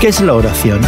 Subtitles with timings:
[0.00, 0.80] ¿Qué es la oración?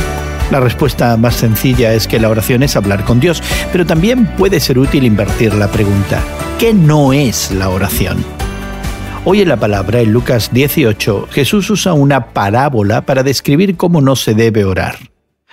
[0.51, 4.59] La respuesta más sencilla es que la oración es hablar con Dios, pero también puede
[4.59, 6.25] ser útil invertir la pregunta.
[6.59, 8.25] ¿Qué no es la oración?
[9.27, 14.17] Hoy en la palabra, en Lucas 18, Jesús usa una parábola para describir cómo no
[14.17, 14.97] se debe orar.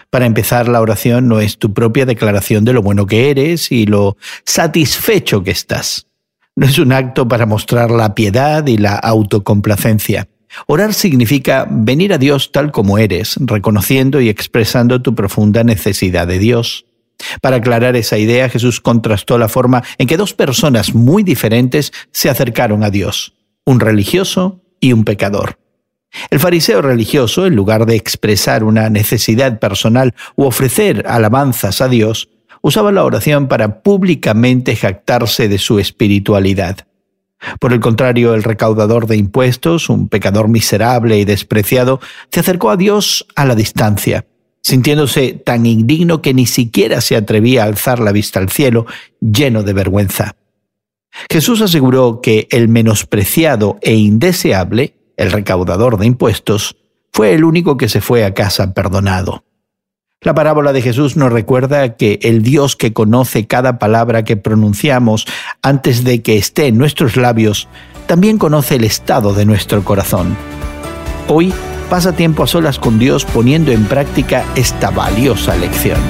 [0.09, 3.85] Para empezar, la oración no es tu propia declaración de lo bueno que eres y
[3.85, 4.15] lo
[4.45, 6.07] satisfecho que estás.
[6.55, 10.29] No es un acto para mostrar la piedad y la autocomplacencia.
[10.67, 16.39] Orar significa venir a Dios tal como eres, reconociendo y expresando tu profunda necesidad de
[16.39, 16.85] Dios.
[17.41, 22.29] Para aclarar esa idea, Jesús contrastó la forma en que dos personas muy diferentes se
[22.29, 23.33] acercaron a Dios,
[23.65, 25.59] un religioso y un pecador.
[26.31, 32.29] El fariseo religioso, en lugar de expresar una necesidad personal u ofrecer alabanzas a Dios,
[32.61, 36.87] usaba la oración para públicamente jactarse de su espiritualidad.
[37.59, 41.99] Por el contrario, el recaudador de impuestos, un pecador miserable y despreciado,
[42.31, 44.25] se acercó a Dios a la distancia,
[44.61, 48.85] sintiéndose tan indigno que ni siquiera se atrevía a alzar la vista al cielo,
[49.21, 50.35] lleno de vergüenza.
[51.31, 56.75] Jesús aseguró que el menospreciado e indeseable, el recaudador de impuestos,
[57.11, 59.43] fue el único que se fue a casa perdonado.
[60.21, 65.25] La parábola de Jesús nos recuerda que el Dios que conoce cada palabra que pronunciamos
[65.61, 67.69] antes de que esté en nuestros labios,
[68.05, 70.35] también conoce el estado de nuestro corazón.
[71.29, 71.53] Hoy
[71.89, 76.01] pasa tiempo a solas con Dios poniendo en práctica esta valiosa lección.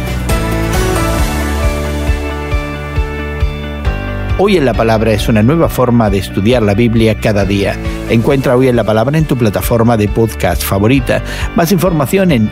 [4.40, 7.76] Hoy en la Palabra es una nueva forma de estudiar la Biblia cada día.
[8.10, 11.22] Encuentra Hoy en la Palabra en tu plataforma de podcast favorita.
[11.56, 12.50] Más información en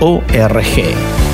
[0.00, 1.25] hoyenlapalabra.org.